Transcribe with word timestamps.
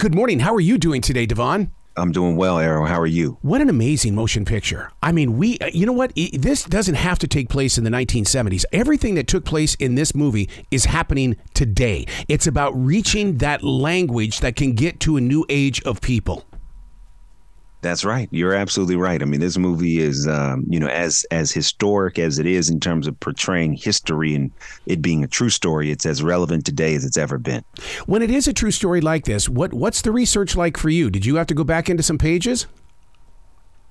Good 0.00 0.14
morning. 0.14 0.38
How 0.38 0.54
are 0.54 0.60
you 0.60 0.78
doing 0.78 1.00
today, 1.00 1.26
DeVon? 1.26 1.72
I'm 1.96 2.12
doing 2.12 2.36
well, 2.36 2.60
Arroe. 2.60 2.84
How 2.84 3.00
are 3.00 3.06
you? 3.06 3.38
What 3.42 3.60
an 3.60 3.68
amazing 3.68 4.14
motion 4.14 4.44
picture. 4.44 4.92
I 5.02 5.10
mean, 5.10 5.36
we, 5.36 5.58
uh, 5.58 5.70
you 5.72 5.86
know 5.86 5.92
what? 5.92 6.12
This 6.14 6.62
doesn't 6.62 6.94
have 6.94 7.18
to 7.18 7.26
take 7.26 7.48
place 7.48 7.76
in 7.78 7.82
the 7.82 7.90
1970s. 7.90 8.64
Everything 8.72 9.16
that 9.16 9.26
took 9.26 9.44
place 9.44 9.74
in 9.74 9.96
this 9.96 10.14
movie 10.14 10.48
is 10.70 10.84
happening 10.84 11.34
today. 11.52 12.06
It's 12.28 12.46
about 12.46 12.80
reaching 12.80 13.38
that 13.38 13.64
language 13.64 14.38
that 14.38 14.54
can 14.54 14.74
get 14.74 15.00
to 15.00 15.16
a 15.16 15.20
new 15.20 15.44
age 15.48 15.82
of 15.82 16.00
people. 16.00 16.44
That's 17.80 18.04
right. 18.04 18.28
You're 18.32 18.54
absolutely 18.54 18.96
right. 18.96 19.22
I 19.22 19.24
mean, 19.24 19.38
this 19.38 19.56
movie 19.56 20.00
is, 20.00 20.26
um, 20.26 20.64
you 20.68 20.80
know, 20.80 20.88
as 20.88 21.24
as 21.30 21.52
historic 21.52 22.18
as 22.18 22.40
it 22.40 22.46
is 22.46 22.70
in 22.70 22.80
terms 22.80 23.06
of 23.06 23.18
portraying 23.20 23.74
history 23.74 24.34
and 24.34 24.50
it 24.86 25.00
being 25.00 25.22
a 25.22 25.28
true 25.28 25.50
story. 25.50 25.92
It's 25.92 26.04
as 26.04 26.20
relevant 26.20 26.66
today 26.66 26.96
as 26.96 27.04
it's 27.04 27.16
ever 27.16 27.38
been. 27.38 27.62
When 28.06 28.20
it 28.20 28.32
is 28.32 28.48
a 28.48 28.52
true 28.52 28.72
story 28.72 29.00
like 29.00 29.26
this, 29.26 29.48
what 29.48 29.72
what's 29.72 30.02
the 30.02 30.10
research 30.10 30.56
like 30.56 30.76
for 30.76 30.88
you? 30.88 31.08
Did 31.08 31.24
you 31.24 31.36
have 31.36 31.46
to 31.48 31.54
go 31.54 31.62
back 31.62 31.88
into 31.88 32.02
some 32.02 32.18
pages? 32.18 32.66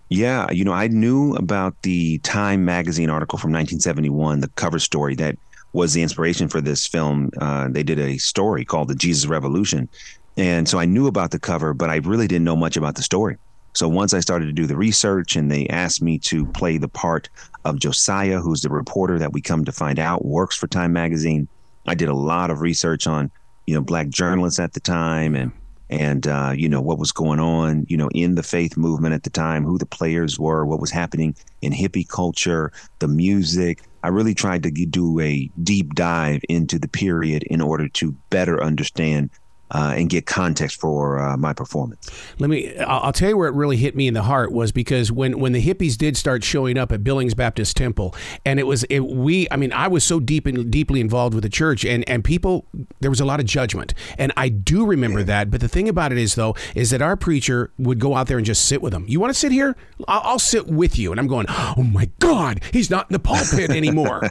Yeah, 0.10 0.50
you 0.52 0.64
know, 0.64 0.74
I 0.74 0.88
knew 0.88 1.36
about 1.36 1.82
the 1.82 2.18
Time 2.20 2.64
magazine 2.64 3.10
article 3.10 3.38
from 3.38 3.52
1971, 3.52 4.40
the 4.40 4.48
cover 4.50 4.80
story 4.80 5.16
that 5.16 5.38
was 5.74 5.94
the 5.94 6.02
inspiration 6.02 6.48
for 6.48 6.62
this 6.62 6.88
film. 6.88 7.30
Uh, 7.40 7.68
they 7.70 7.84
did 7.84 8.00
a 8.00 8.18
story 8.18 8.66
called 8.66 8.90
"The 8.90 8.96
Jesus 8.96 9.28
Revolution," 9.28 9.88
and 10.36 10.68
so 10.68 10.78
I 10.78 10.84
knew 10.84 11.08
about 11.08 11.32
the 11.32 11.40
cover, 11.40 11.74
but 11.74 11.90
I 11.90 11.98
really 11.98 12.28
didn't 12.28 12.46
know 12.46 12.56
much 12.58 12.76
about 12.76 12.96
the 12.96 13.02
story. 13.02 13.38
So 13.74 13.88
once 13.88 14.14
I 14.14 14.22
started 14.22 14.46
to 14.48 14.54
do 14.54 14.66
the 14.66 14.78
research 14.78 15.36
and 15.36 15.52
they 15.52 15.68
asked 15.68 16.02
me 16.02 16.18
to 16.20 16.48
play 16.48 16.78
the 16.78 16.88
part 16.88 17.30
of 17.64 17.80
Josiah, 17.80 18.40
who's 18.40 18.62
the 18.62 18.70
reporter 18.70 19.20
that 19.20 19.34
we 19.34 19.42
come 19.42 19.66
to 19.66 19.72
find 19.72 20.00
out 20.00 20.26
works 20.26 20.56
for 20.56 20.68
Time 20.68 20.94
Magazine, 20.94 21.48
I 21.86 21.96
did 21.96 22.10
a 22.10 22.16
lot 22.16 22.50
of 22.50 22.62
research 22.62 23.08
on, 23.08 23.32
you 23.66 23.76
know, 23.76 23.82
black 23.82 24.10
journalists 24.10 24.60
at 24.60 24.74
the 24.74 24.80
time 24.80 25.36
and 25.36 25.52
and 25.90 26.28
uh, 26.28 26.54
you 26.56 26.68
know 26.68 26.82
what 26.82 27.00
was 27.00 27.12
going 27.12 27.40
on, 27.40 27.86
you 27.88 27.96
know, 27.96 28.10
in 28.14 28.36
the 28.36 28.44
faith 28.44 28.76
movement 28.76 29.14
at 29.14 29.24
the 29.24 29.30
time, 29.30 29.64
who 29.64 29.78
the 29.78 29.86
players 29.86 30.38
were, 30.38 30.66
what 30.66 30.82
was 30.82 30.92
happening 30.92 31.36
in 31.62 31.72
hippie 31.72 32.08
culture, 32.08 32.72
the 33.00 33.08
music. 33.08 33.84
I 34.04 34.10
really 34.10 34.34
tried 34.34 34.64
to 34.64 34.72
do 34.72 35.20
a 35.20 35.50
deep 35.64 35.94
dive 35.96 36.42
into 36.50 36.78
the 36.80 36.88
period 36.88 37.44
in 37.44 37.62
order 37.62 37.88
to 37.90 38.16
better 38.30 38.62
understand 38.62 39.30
uh, 39.72 39.94
and 39.98 40.10
get 40.10 40.26
context 40.26 40.80
for 40.80 41.20
uh, 41.20 41.38
my 41.38 41.54
performance. 41.54 42.10
Let 42.40 42.50
me. 42.50 42.78
I'll 42.78 43.14
tell 43.14 43.30
you 43.30 43.38
where 43.38 43.50
it 43.50 43.56
really 43.56 43.78
hit 43.78 43.96
me 43.96 44.08
in 44.08 44.14
the 44.14 44.24
heart 44.24 44.52
was 44.52 44.72
because 44.72 45.12
when 45.12 45.40
when 45.40 45.52
the 45.52 45.62
hippies 45.62 45.98
did 45.98 46.16
start 46.16 46.44
showing 46.44 46.78
up 46.78 46.92
at 46.92 47.04
Billings 47.04 47.34
Baptist 47.34 47.76
Temple, 47.76 48.16
and 48.46 48.60
it 48.60 48.64
was 48.64 48.84
it, 48.86 49.02
we. 49.02 49.48
I 49.52 49.58
mean, 49.58 49.74
I 49.74 49.88
was 49.88 50.04
so 50.04 50.20
deep 50.20 50.46
and 50.46 50.72
deeply 50.72 51.02
involved 51.02 51.34
with 51.34 51.44
the 51.44 51.50
church, 51.50 51.84
and 51.86 52.08
and 52.10 52.24
people 52.24 52.66
there 53.00 53.10
was 53.10 53.20
a 53.20 53.26
lot 53.26 53.40
of 53.40 53.46
judgment, 53.46 53.94
and 54.18 54.32
I 54.38 54.50
do 54.50 54.86
remember 54.86 55.20
yeah. 55.20 55.26
that. 55.26 55.52
But 55.52 55.62
the 55.62 55.68
thing 55.68 55.90
about 55.90 56.12
it 56.12 56.18
is 56.18 56.36
though, 56.36 56.56
is 56.76 56.90
that 56.92 57.02
our 57.02 57.16
preacher 57.16 57.72
would 57.78 58.00
go 58.00 58.16
out 58.16 58.28
there 58.28 58.38
and 58.38 58.46
just 58.46 58.66
sit 58.66 58.82
with 58.82 58.94
them. 58.94 59.06
You 59.08 59.20
want 59.20 59.32
to 59.32 59.40
sit 59.40 59.52
here? 59.52 59.76
I'll, 60.08 60.22
I'll 60.24 60.40
sit 60.40 60.68
with 60.68 60.98
you. 60.98 61.12
And 61.12 61.20
I'm 61.20 61.28
going, 61.28 61.46
oh 61.50 61.84
my 61.84 62.10
God, 62.20 62.62
he's 62.72 62.90
not 62.90 63.10
in 63.10 63.14
the 63.14 63.20
pulpit 63.20 63.70
anymore. 63.70 64.30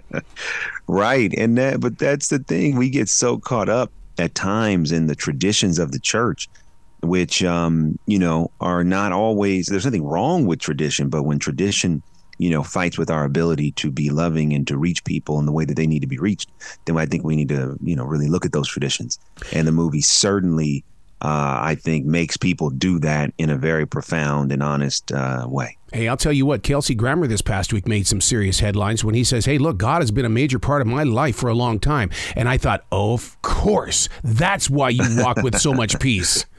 right, 0.88 1.32
and 1.36 1.56
that. 1.58 1.80
But 1.80 1.98
that's 1.98 2.28
the 2.28 2.40
thing. 2.40 2.76
We 2.76 2.90
get 2.90 3.08
so 3.08 3.38
caught 3.38 3.68
up 3.68 3.92
at 4.18 4.34
times 4.34 4.92
in 4.92 5.06
the 5.06 5.14
traditions 5.14 5.78
of 5.78 5.92
the 5.92 5.98
church, 5.98 6.48
which 7.02 7.44
um, 7.44 7.98
you 8.06 8.18
know 8.18 8.50
are 8.60 8.84
not 8.84 9.12
always. 9.12 9.66
There's 9.66 9.84
nothing 9.84 10.04
wrong 10.04 10.46
with 10.46 10.60
tradition, 10.60 11.08
but 11.08 11.22
when 11.22 11.38
tradition 11.38 12.02
you 12.38 12.50
know 12.50 12.62
fights 12.62 12.98
with 12.98 13.10
our 13.10 13.24
ability 13.24 13.72
to 13.72 13.90
be 13.90 14.10
loving 14.10 14.52
and 14.52 14.66
to 14.68 14.78
reach 14.78 15.04
people 15.04 15.38
in 15.38 15.46
the 15.46 15.52
way 15.52 15.64
that 15.64 15.76
they 15.76 15.86
need 15.86 16.00
to 16.00 16.08
be 16.08 16.18
reached, 16.18 16.50
then 16.84 16.96
I 16.96 17.06
think 17.06 17.24
we 17.24 17.36
need 17.36 17.48
to 17.48 17.76
you 17.82 17.96
know 17.96 18.04
really 18.04 18.28
look 18.28 18.44
at 18.44 18.52
those 18.52 18.68
traditions. 18.68 19.18
And 19.52 19.66
the 19.66 19.72
movie 19.72 20.02
certainly 20.02 20.84
uh, 21.20 21.58
I 21.62 21.74
think 21.74 22.06
makes 22.06 22.36
people 22.36 22.70
do 22.70 22.98
that 23.00 23.32
in 23.38 23.50
a 23.50 23.56
very 23.56 23.86
profound 23.86 24.52
and 24.52 24.62
honest 24.62 25.10
uh, 25.10 25.46
way. 25.48 25.76
Hey, 25.92 26.06
I'll 26.06 26.16
tell 26.16 26.32
you 26.32 26.46
what, 26.46 26.62
Kelsey 26.62 26.94
Grammer 26.94 27.26
this 27.26 27.40
past 27.40 27.72
week 27.72 27.88
made 27.88 28.06
some 28.06 28.20
serious 28.20 28.60
headlines 28.60 29.04
when 29.04 29.14
he 29.14 29.24
says, 29.24 29.46
Hey, 29.46 29.58
look, 29.58 29.78
God 29.78 30.02
has 30.02 30.10
been 30.10 30.26
a 30.26 30.30
major 30.30 30.58
part 30.58 30.80
of 30.80 30.86
my 30.86 31.02
life 31.02 31.34
for 31.34 31.48
a 31.48 31.54
long 31.54 31.80
time. 31.80 32.10
And 32.36 32.48
I 32.48 32.58
thought, 32.58 32.84
oh, 32.92 33.14
of 33.14 33.40
course, 33.42 34.08
that's 34.22 34.68
why 34.68 34.90
you 34.90 35.02
walk 35.16 35.38
with 35.38 35.58
so 35.58 35.72
much 35.72 35.98
peace. 35.98 36.44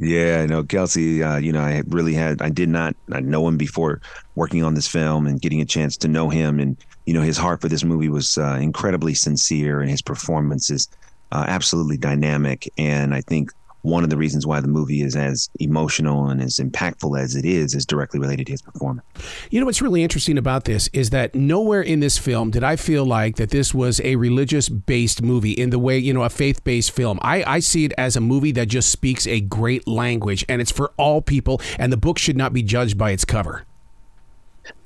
Yeah, 0.00 0.46
no, 0.46 0.62
Kelsey, 0.62 1.24
uh, 1.24 1.38
you 1.38 1.50
know, 1.50 1.60
I 1.60 1.82
really 1.88 2.14
had, 2.14 2.40
I 2.40 2.50
did 2.50 2.68
not 2.68 2.94
I 3.12 3.18
know 3.18 3.48
him 3.48 3.56
before 3.56 4.00
working 4.36 4.62
on 4.62 4.74
this 4.74 4.86
film 4.86 5.26
and 5.26 5.40
getting 5.40 5.60
a 5.60 5.64
chance 5.64 5.96
to 5.96 6.06
know 6.06 6.28
him. 6.28 6.60
And, 6.60 6.76
you 7.04 7.14
know, 7.14 7.22
his 7.22 7.36
heart 7.36 7.60
for 7.60 7.68
this 7.68 7.82
movie 7.82 8.08
was 8.08 8.38
uh, 8.38 8.58
incredibly 8.60 9.14
sincere 9.14 9.80
and 9.80 9.90
his 9.90 10.00
performance 10.00 10.70
is 10.70 10.88
uh, 11.32 11.44
absolutely 11.48 11.96
dynamic. 11.96 12.70
And 12.78 13.12
I 13.12 13.22
think 13.22 13.50
one 13.82 14.04
of 14.04 14.10
the 14.10 14.16
reasons 14.16 14.46
why 14.46 14.60
the 14.60 14.68
movie 14.68 15.02
is 15.02 15.14
as 15.14 15.48
emotional 15.60 16.28
and 16.28 16.40
as 16.40 16.56
impactful 16.56 17.18
as 17.18 17.36
it 17.36 17.44
is 17.44 17.74
is 17.74 17.86
directly 17.86 18.18
related 18.18 18.46
to 18.46 18.52
his 18.52 18.62
performance. 18.62 19.06
You 19.50 19.60
know 19.60 19.66
what's 19.66 19.80
really 19.82 20.02
interesting 20.02 20.36
about 20.36 20.64
this 20.64 20.88
is 20.92 21.10
that 21.10 21.34
nowhere 21.34 21.82
in 21.82 22.00
this 22.00 22.18
film 22.18 22.50
did 22.50 22.64
I 22.64 22.76
feel 22.76 23.04
like 23.04 23.36
that 23.36 23.50
this 23.50 23.72
was 23.72 24.00
a 24.00 24.16
religious 24.16 24.68
based 24.68 25.22
movie 25.22 25.52
in 25.52 25.70
the 25.70 25.78
way, 25.78 25.98
you 25.98 26.12
know, 26.12 26.22
a 26.22 26.30
faith 26.30 26.64
based 26.64 26.90
film. 26.90 27.18
I, 27.22 27.44
I 27.44 27.58
see 27.60 27.84
it 27.84 27.92
as 27.96 28.16
a 28.16 28.20
movie 28.20 28.52
that 28.52 28.66
just 28.66 28.90
speaks 28.90 29.26
a 29.26 29.40
great 29.40 29.86
language 29.86 30.44
and 30.48 30.60
it's 30.60 30.72
for 30.72 30.92
all 30.96 31.22
people 31.22 31.60
and 31.78 31.92
the 31.92 31.96
book 31.96 32.18
should 32.18 32.36
not 32.36 32.52
be 32.52 32.62
judged 32.62 32.98
by 32.98 33.10
its 33.10 33.24
cover. 33.24 33.64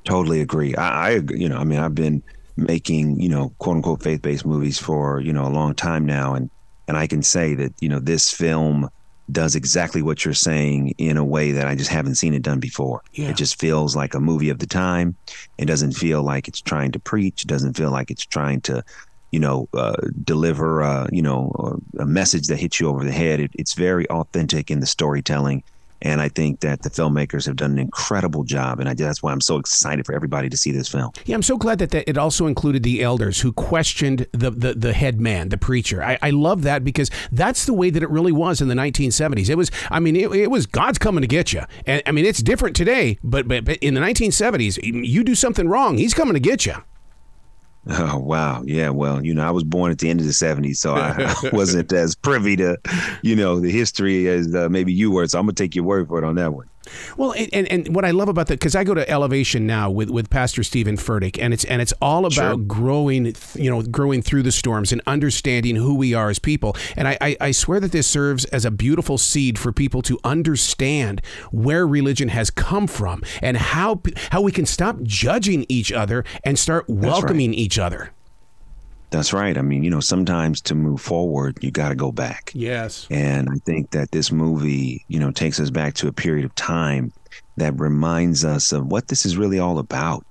Totally 0.05 0.41
agree. 0.41 0.75
I, 0.77 1.09
I 1.09 1.21
you 1.31 1.49
know, 1.49 1.59
I 1.59 1.65
mean, 1.65 1.79
I've 1.79 1.95
been 1.95 2.23
making, 2.57 3.21
you 3.21 3.29
know, 3.29 3.53
quote 3.59 3.77
unquote 3.77 4.03
faith 4.03 4.23
based 4.23 4.45
movies 4.45 4.79
for, 4.79 5.21
you 5.21 5.33
know, 5.33 5.47
a 5.47 5.49
long 5.49 5.75
time 5.75 6.05
now. 6.05 6.35
And 6.35 6.51
and 6.89 6.97
I 6.97 7.07
can 7.07 7.23
say 7.23 7.55
that, 7.55 7.73
you 7.81 7.89
know, 7.89 7.99
this 7.99 8.31
film 8.31 8.91
does 9.31 9.55
exactly 9.55 10.03
what 10.03 10.25
you're 10.25 10.35
saying 10.35 10.95
in 10.99 11.17
a 11.17 11.25
way 11.25 11.53
that 11.53 11.67
I 11.67 11.75
just 11.75 11.91
haven't 11.91 12.17
seen 12.17 12.35
it 12.35 12.43
done 12.43 12.61
before. 12.61 13.03
Yeah. 13.13 13.31
It 13.31 13.37
just 13.37 13.59
feels 13.59 13.95
like 13.97 14.15
a 14.15 14.21
movie 14.21 14.51
of 14.51 14.59
the 14.59 14.67
time. 14.67 15.17
It 15.59 15.67
doesn't 15.67 15.93
feel 15.93 16.23
like 16.23 16.49
it's 16.49 16.61
trying 16.61 16.93
to 16.93 16.99
preach. 16.99 17.43
It 17.45 17.49
doesn't 17.49 17.75
feel 17.75 17.91
like 17.91 18.11
it's 18.11 18.27
trying 18.27 18.61
to, 18.63 18.85
you 19.31 19.39
know, 19.39 19.69
uh, 19.73 19.97
deliver, 20.25 20.83
uh, 20.83 21.07
you 21.13 21.23
know, 21.23 21.81
a 21.99 22.05
message 22.05 22.49
that 22.49 22.59
hits 22.59 22.81
you 22.81 22.89
over 22.89 23.05
the 23.05 23.13
head. 23.13 23.41
It, 23.41 23.53
it's 23.55 23.75
very 23.75 24.09
authentic 24.09 24.71
in 24.71 24.81
the 24.81 24.87
storytelling. 24.87 25.63
And 26.03 26.21
I 26.21 26.29
think 26.29 26.61
that 26.61 26.83
the 26.83 26.91
filmmakers 26.91 27.47
have 27.47 27.57
done 27.57 27.73
an 27.73 27.79
incredible 27.79 28.45
job. 28.45 28.81
And 28.81 28.89
I, 28.89 28.95
that's 28.95 29.23
why 29.23 29.33
I'm 29.33 29.41
so 29.41 29.57
excited 29.57 30.05
for 30.05 30.15
everybody 30.15 30.49
to 30.49 30.57
see 30.57 30.73
this 30.73 30.89
film. 30.89 31.13
Yeah, 31.25 31.37
I'm 31.37 31.43
so 31.43 31.57
glad 31.57 31.79
that, 31.79 31.91
that 31.93 32.09
it 32.09 32.19
also 32.19 32.47
included 32.47 32.83
the 32.83 33.03
elders 33.03 33.41
who 33.41 33.53
questioned 33.53 34.27
the, 34.33 34.51
the, 34.51 34.75
the 34.75 34.93
head 34.93 35.21
man, 35.21 35.49
the 35.49 35.59
preacher. 35.59 36.03
I, 36.03 36.19
I 36.21 36.31
love 36.31 36.63
that 36.63 36.85
because 36.85 37.11
that's 37.31 37.67
the 37.67 37.73
way 37.73 37.91
that 37.91 38.03
it 38.03 38.11
really 38.11 38.33
was 38.33 38.61
in 38.61 38.69
the 38.69 38.75
1970s. 38.75 39.49
It 39.49 39.57
was, 39.57 39.71
I 39.91 40.01
mean, 40.01 40.17
it, 40.17 40.33
it 40.33 40.51
was 40.51 40.67
God's 40.67 40.99
coming 40.99 41.23
to 41.23 41.29
get 41.29 41.53
you. 41.53 41.63
And 41.87 42.03
I 42.07 42.13
mean, 42.13 42.25
it's 42.25 42.43
different 42.43 42.77
today, 42.77 43.19
but, 43.23 43.49
but, 43.49 43.65
but 43.65 43.77
in 43.79 43.95
the 43.95 44.01
1970s, 44.01 44.79
you 44.83 45.25
do 45.25 45.35
something 45.35 45.69
wrong, 45.69 45.99
he's 45.99 46.15
coming 46.15 46.35
to 46.35 46.41
get 46.41 46.67
you. 46.67 46.75
Oh 47.89 48.19
wow, 48.19 48.63
yeah. 48.65 48.91
Well, 48.91 49.25
you 49.25 49.35
know, 49.35 49.47
I 49.47 49.51
was 49.51 49.65
born 49.65 49.91
at 49.91 49.99
the 49.99 50.09
end 50.09 50.21
of 50.21 50.27
the 50.27 50.33
'70s, 50.33 50.77
so 50.77 50.95
I, 50.97 51.35
wasn't 51.53 51.93
as 51.93 52.15
privy 52.15 52.57
to, 52.57 52.79
you 53.23 53.35
know, 53.35 53.59
the 53.59 53.71
history 53.71 54.29
as 54.29 54.55
uh, 54.55 54.69
maybe 54.69 54.93
you 54.93 55.11
were. 55.11 55.27
So 55.27 55.39
I'm 55.39 55.47
gonna 55.47 55.55
take 55.55 55.75
your 55.75 55.85
word 55.85 56.09
for 56.09 56.19
it 56.19 56.25
on 56.25 56.37
that 56.37 56.55
one. 56.55 56.69
Well, 57.17 57.35
and, 57.53 57.71
and 57.71 57.95
what 57.95 58.05
I 58.05 58.11
love 58.11 58.29
about 58.29 58.49
that 58.49 58.55
because 58.55 58.75
I 58.75 58.85
go 58.85 58.95
to 58.95 59.09
Elevation 59.09 59.67
now 59.67 59.91
with, 59.91 60.11
with 60.11 60.31
Pastor 60.31 60.63
Stephen 60.63 60.97
Furtick, 60.97 61.39
and 61.41 61.55
it's 61.55 61.65
and 61.65 61.81
it's 61.81 61.93
all 62.01 62.27
about 62.27 62.33
sure. 62.33 62.57
growing, 62.59 63.35
you 63.55 63.71
know, 63.71 63.83
growing 63.83 64.23
through 64.23 64.43
the 64.43 64.53
storms 64.53 64.93
and 64.93 65.01
understanding 65.07 65.77
who 65.77 65.95
we 65.95 66.15
are 66.15 66.31
as 66.31 66.39
people. 66.39 66.77
And 66.97 67.09
I, 67.09 67.19
I, 67.21 67.37
I 67.41 67.51
swear 67.51 67.81
that 67.81 67.93
this 67.93 68.07
serves 68.07 68.45
as 68.47 68.65
a 68.65 68.71
beautiful 68.71 69.19
seed 69.19 69.59
for 69.59 69.73
people 69.73 70.03
to 70.03 70.19
understand 70.25 71.23
where 71.51 71.87
religion 71.87 72.29
has 72.29 72.51
come 72.51 72.87
from 72.87 73.23
and 73.41 73.57
how 73.57 74.01
how 74.31 74.41
we 74.41 74.53
can 74.53 74.67
stop 74.67 75.03
judging 75.03 75.67
each 75.69 75.93
other 75.93 76.25
and 76.45 76.59
start 76.59 76.89
welcoming 76.89 77.51
right. 77.51 77.59
each 77.59 77.79
other. 77.79 78.13
That's 79.13 79.35
right. 79.35 79.59
I 79.59 79.63
mean, 79.63 79.85
you 79.85 79.91
know, 79.91 80.01
sometimes 80.01 80.63
to 80.63 80.75
move 80.75 81.01
forward, 81.01 81.59
you 81.61 81.71
got 81.71 81.91
to 81.91 81.95
go 81.95 82.11
back. 82.11 82.51
Yes. 82.55 83.07
And 83.11 83.49
I 83.51 83.57
think 83.67 83.91
that 83.91 84.11
this 84.11 84.33
movie, 84.33 85.05
you 85.09 85.21
know, 85.21 85.31
takes 85.31 85.61
us 85.61 85.69
back 85.69 85.95
to 85.95 86.09
a 86.09 86.13
period 86.13 86.47
of 86.47 86.55
time 86.55 87.13
that 87.59 87.79
reminds 87.79 88.43
us 88.43 88.73
of 88.73 88.87
what 88.87 89.09
this 89.09 89.27
is 89.27 89.37
really 89.37 89.59
all 89.59 89.79
about. 89.79 90.25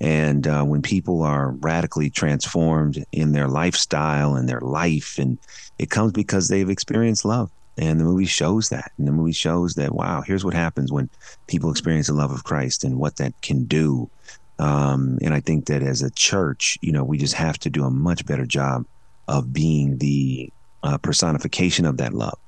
And 0.00 0.46
uh, 0.46 0.62
when 0.62 0.82
people 0.82 1.22
are 1.22 1.50
radically 1.50 2.10
transformed 2.10 3.04
in 3.10 3.32
their 3.32 3.48
lifestyle 3.48 4.36
and 4.36 4.48
their 4.48 4.60
life, 4.60 5.18
and 5.18 5.36
it 5.80 5.90
comes 5.90 6.12
because 6.12 6.46
they've 6.46 6.70
experienced 6.70 7.24
love. 7.24 7.50
And 7.76 7.98
the 7.98 8.04
movie 8.04 8.24
shows 8.24 8.68
that. 8.68 8.92
And 8.98 9.08
the 9.08 9.12
movie 9.12 9.32
shows 9.32 9.74
that, 9.74 9.94
wow, 9.94 10.22
here's 10.22 10.44
what 10.44 10.54
happens 10.54 10.92
when 10.92 11.10
people 11.48 11.70
experience 11.70 12.06
the 12.06 12.12
love 12.12 12.30
of 12.30 12.44
Christ 12.44 12.84
and 12.84 12.98
what 12.98 13.16
that 13.16 13.40
can 13.40 13.64
do 13.64 14.08
um, 14.58 15.18
and 15.22 15.32
I 15.32 15.40
think 15.40 15.66
that 15.66 15.82
as 15.82 16.02
a 16.02 16.10
church, 16.10 16.78
you 16.80 16.92
know, 16.92 17.04
we 17.04 17.18
just 17.18 17.34
have 17.34 17.58
to 17.60 17.70
do 17.70 17.84
a 17.84 17.90
much 17.90 18.26
better 18.26 18.46
job 18.46 18.84
of 19.28 19.52
being 19.52 19.98
the 19.98 20.52
uh, 20.82 20.98
personification 20.98 21.84
of 21.84 21.98
that 21.98 22.14
love. 22.14 22.38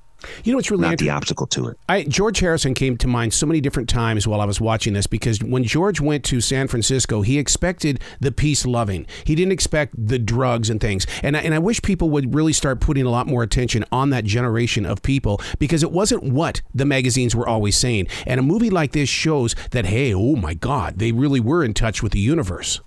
You 0.44 0.52
know 0.52 0.56
what's 0.56 0.70
really 0.70 0.88
not 0.88 0.98
the 0.98 1.10
obstacle 1.10 1.46
to 1.48 1.68
it. 1.68 1.78
I, 1.88 2.02
George 2.04 2.40
Harrison 2.40 2.74
came 2.74 2.96
to 2.98 3.08
mind 3.08 3.34
so 3.34 3.46
many 3.46 3.60
different 3.60 3.88
times 3.88 4.26
while 4.26 4.40
I 4.40 4.44
was 4.44 4.60
watching 4.60 4.92
this 4.92 5.06
because 5.06 5.42
when 5.42 5.64
George 5.64 6.00
went 6.00 6.24
to 6.26 6.40
San 6.40 6.68
Francisco, 6.68 7.22
he 7.22 7.38
expected 7.38 8.00
the 8.20 8.32
peace 8.32 8.66
loving. 8.66 9.06
He 9.24 9.34
didn't 9.34 9.52
expect 9.52 9.94
the 9.96 10.18
drugs 10.18 10.70
and 10.70 10.80
things. 10.80 11.06
And 11.22 11.36
I, 11.36 11.40
and 11.40 11.54
I 11.54 11.58
wish 11.58 11.82
people 11.82 12.10
would 12.10 12.34
really 12.34 12.52
start 12.52 12.80
putting 12.80 13.06
a 13.06 13.10
lot 13.10 13.26
more 13.26 13.42
attention 13.42 13.84
on 13.92 14.10
that 14.10 14.24
generation 14.24 14.86
of 14.86 15.02
people 15.02 15.40
because 15.58 15.82
it 15.82 15.92
wasn't 15.92 16.22
what 16.22 16.62
the 16.74 16.84
magazines 16.84 17.34
were 17.34 17.48
always 17.48 17.76
saying. 17.76 18.08
And 18.26 18.40
a 18.40 18.42
movie 18.42 18.70
like 18.70 18.92
this 18.92 19.08
shows 19.08 19.54
that, 19.70 19.86
hey, 19.86 20.14
oh 20.14 20.36
my 20.36 20.54
God, 20.54 20.98
they 20.98 21.12
really 21.12 21.40
were 21.40 21.64
in 21.64 21.74
touch 21.74 22.02
with 22.02 22.12
the 22.12 22.20
universe. 22.20 22.80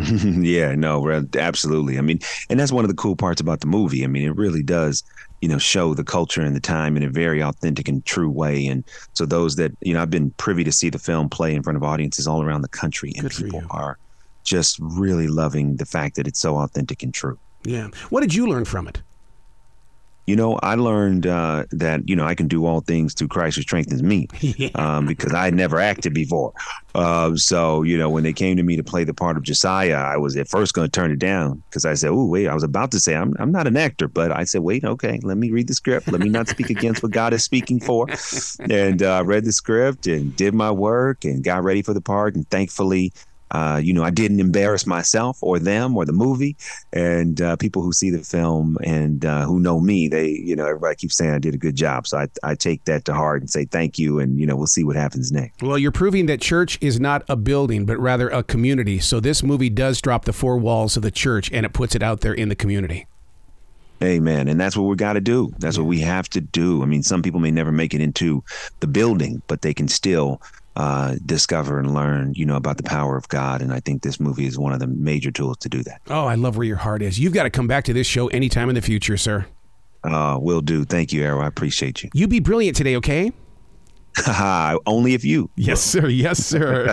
yeah, 0.42 0.74
no, 0.74 1.10
absolutely. 1.34 1.98
I 1.98 2.00
mean, 2.00 2.20
and 2.48 2.58
that's 2.58 2.72
one 2.72 2.84
of 2.84 2.88
the 2.88 2.96
cool 2.96 3.16
parts 3.16 3.40
about 3.40 3.60
the 3.60 3.66
movie. 3.66 4.04
I 4.04 4.06
mean, 4.06 4.24
it 4.24 4.36
really 4.36 4.62
does, 4.62 5.02
you 5.40 5.48
know, 5.48 5.58
show 5.58 5.94
the 5.94 6.04
culture 6.04 6.42
and 6.42 6.54
the 6.54 6.60
time 6.60 6.96
in 6.96 7.02
a 7.02 7.08
very 7.08 7.42
authentic 7.42 7.88
and 7.88 8.04
true 8.04 8.30
way. 8.30 8.66
And 8.66 8.84
so 9.14 9.26
those 9.26 9.56
that, 9.56 9.72
you 9.80 9.94
know, 9.94 10.02
I've 10.02 10.10
been 10.10 10.30
privy 10.32 10.64
to 10.64 10.72
see 10.72 10.90
the 10.90 10.98
film 10.98 11.28
play 11.28 11.54
in 11.54 11.62
front 11.62 11.76
of 11.76 11.82
audiences 11.82 12.26
all 12.26 12.42
around 12.42 12.62
the 12.62 12.68
country 12.68 13.12
and 13.16 13.30
Good 13.30 13.44
people 13.44 13.62
are 13.70 13.98
just 14.44 14.78
really 14.80 15.28
loving 15.28 15.76
the 15.76 15.86
fact 15.86 16.16
that 16.16 16.26
it's 16.26 16.40
so 16.40 16.56
authentic 16.56 17.02
and 17.02 17.12
true. 17.12 17.38
Yeah. 17.64 17.88
What 18.08 18.20
did 18.22 18.34
you 18.34 18.46
learn 18.46 18.64
from 18.64 18.88
it? 18.88 19.02
You 20.26 20.36
know, 20.36 20.58
I 20.62 20.74
learned 20.76 21.26
uh, 21.26 21.64
that 21.72 22.08
you 22.08 22.14
know 22.14 22.24
I 22.24 22.34
can 22.34 22.46
do 22.46 22.66
all 22.66 22.80
things 22.80 23.14
through 23.14 23.28
Christ 23.28 23.56
who 23.56 23.62
strengthens 23.62 24.02
me, 24.02 24.28
um, 24.74 25.06
because 25.06 25.32
I 25.32 25.44
had 25.44 25.54
never 25.54 25.80
acted 25.80 26.14
before. 26.14 26.52
Uh, 26.94 27.34
so 27.36 27.82
you 27.82 27.96
know, 27.96 28.08
when 28.08 28.22
they 28.22 28.32
came 28.32 28.56
to 28.56 28.62
me 28.62 28.76
to 28.76 28.84
play 28.84 29.04
the 29.04 29.14
part 29.14 29.36
of 29.36 29.42
Josiah, 29.42 29.96
I 29.96 30.16
was 30.16 30.36
at 30.36 30.48
first 30.48 30.74
going 30.74 30.86
to 30.86 30.90
turn 30.90 31.10
it 31.10 31.18
down 31.18 31.62
because 31.68 31.84
I 31.84 31.94
said, 31.94 32.10
"Oh, 32.10 32.26
wait," 32.26 32.48
I 32.48 32.54
was 32.54 32.62
about 32.62 32.90
to 32.92 33.00
say, 33.00 33.14
"I'm 33.14 33.34
I'm 33.38 33.52
not 33.52 33.66
an 33.66 33.76
actor," 33.76 34.08
but 34.08 34.30
I 34.30 34.44
said, 34.44 34.62
"Wait, 34.62 34.84
okay, 34.84 35.18
let 35.22 35.36
me 35.36 35.50
read 35.50 35.68
the 35.68 35.74
script. 35.74 36.10
Let 36.10 36.20
me 36.20 36.28
not 36.28 36.48
speak 36.48 36.70
against 36.70 37.02
what 37.02 37.12
God 37.12 37.32
is 37.32 37.44
speaking 37.44 37.80
for." 37.80 38.06
And 38.70 39.02
uh, 39.02 39.18
I 39.18 39.20
read 39.22 39.44
the 39.44 39.52
script 39.52 40.06
and 40.06 40.34
did 40.36 40.54
my 40.54 40.70
work 40.70 41.24
and 41.24 41.42
got 41.42 41.64
ready 41.64 41.82
for 41.82 41.94
the 41.94 42.00
part, 42.00 42.34
and 42.34 42.48
thankfully. 42.50 43.12
Uh, 43.50 43.80
you 43.82 43.92
know, 43.92 44.02
I 44.02 44.10
didn't 44.10 44.40
embarrass 44.40 44.86
myself 44.86 45.38
or 45.42 45.58
them 45.58 45.96
or 45.96 46.04
the 46.04 46.12
movie. 46.12 46.56
And 46.92 47.40
uh, 47.40 47.56
people 47.56 47.82
who 47.82 47.92
see 47.92 48.10
the 48.10 48.22
film 48.22 48.78
and 48.84 49.24
uh, 49.24 49.44
who 49.44 49.60
know 49.60 49.80
me, 49.80 50.08
they, 50.08 50.28
you 50.28 50.54
know, 50.54 50.66
everybody 50.66 50.96
keeps 50.96 51.16
saying 51.16 51.32
I 51.32 51.38
did 51.38 51.54
a 51.54 51.58
good 51.58 51.76
job. 51.76 52.06
So 52.06 52.18
I, 52.18 52.28
I 52.42 52.54
take 52.54 52.84
that 52.84 53.04
to 53.06 53.14
heart 53.14 53.42
and 53.42 53.50
say 53.50 53.64
thank 53.64 53.98
you. 53.98 54.18
And, 54.20 54.38
you 54.38 54.46
know, 54.46 54.56
we'll 54.56 54.66
see 54.66 54.84
what 54.84 54.96
happens 54.96 55.32
next. 55.32 55.62
Well, 55.62 55.78
you're 55.78 55.92
proving 55.92 56.26
that 56.26 56.40
church 56.40 56.78
is 56.80 57.00
not 57.00 57.24
a 57.28 57.36
building, 57.36 57.86
but 57.86 57.98
rather 57.98 58.28
a 58.28 58.42
community. 58.42 58.98
So 58.98 59.20
this 59.20 59.42
movie 59.42 59.70
does 59.70 60.00
drop 60.00 60.24
the 60.24 60.32
four 60.32 60.56
walls 60.56 60.96
of 60.96 61.02
the 61.02 61.10
church 61.10 61.50
and 61.52 61.66
it 61.66 61.72
puts 61.72 61.94
it 61.94 62.02
out 62.02 62.20
there 62.20 62.34
in 62.34 62.48
the 62.48 62.56
community. 62.56 63.06
Amen. 64.02 64.48
And 64.48 64.58
that's 64.58 64.78
what 64.78 64.84
we 64.84 64.96
got 64.96 65.12
to 65.12 65.20
do. 65.20 65.52
That's 65.58 65.76
what 65.76 65.86
we 65.86 66.00
have 66.00 66.26
to 66.30 66.40
do. 66.40 66.82
I 66.82 66.86
mean, 66.86 67.02
some 67.02 67.22
people 67.22 67.38
may 67.38 67.50
never 67.50 67.70
make 67.70 67.92
it 67.92 68.00
into 68.00 68.42
the 68.80 68.86
building, 68.86 69.42
but 69.46 69.60
they 69.60 69.74
can 69.74 69.88
still 69.88 70.40
uh, 70.76 71.16
discover 71.26 71.78
and 71.78 71.94
learn, 71.94 72.32
you 72.34 72.46
know, 72.46 72.56
about 72.56 72.76
the 72.76 72.82
power 72.82 73.16
of 73.16 73.28
God. 73.28 73.60
And 73.60 73.72
I 73.72 73.80
think 73.80 74.02
this 74.02 74.20
movie 74.20 74.46
is 74.46 74.58
one 74.58 74.72
of 74.72 74.80
the 74.80 74.86
major 74.86 75.30
tools 75.30 75.56
to 75.58 75.68
do 75.68 75.82
that. 75.82 76.00
Oh, 76.08 76.26
I 76.26 76.36
love 76.36 76.56
where 76.56 76.66
your 76.66 76.76
heart 76.76 77.02
is. 77.02 77.18
You've 77.18 77.34
got 77.34 77.42
to 77.44 77.50
come 77.50 77.66
back 77.66 77.84
to 77.84 77.92
this 77.92 78.06
show 78.06 78.28
anytime 78.28 78.68
in 78.68 78.74
the 78.74 78.82
future, 78.82 79.16
sir. 79.16 79.46
Uh, 80.02 80.38
will 80.40 80.60
do. 80.62 80.84
Thank 80.84 81.12
you, 81.12 81.22
Arroe. 81.22 81.42
I 81.42 81.46
appreciate 81.46 82.02
you. 82.02 82.10
You 82.14 82.26
be 82.26 82.40
brilliant 82.40 82.76
today, 82.76 82.96
okay? 82.96 83.32
Only 84.86 85.14
if 85.14 85.24
you. 85.24 85.50
Yes, 85.56 85.80
sir. 85.80 86.08
Yes, 86.08 86.38
sir. 86.44 86.92